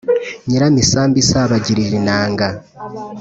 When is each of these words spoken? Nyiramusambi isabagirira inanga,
Nyiramusambi 0.47 1.17
isabagirira 1.23 1.93
inanga, 2.01 2.47